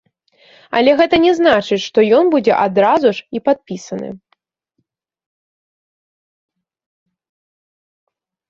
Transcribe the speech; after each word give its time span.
Але 0.77 0.91
гэта 1.01 1.15
не 1.25 1.33
значыць, 1.39 1.79
што 1.89 2.05
ён 2.19 2.25
будзе 2.35 2.55
адразу 2.61 3.11
ж 3.17 3.39
і 3.39 3.41
падпісаны. 3.49 4.09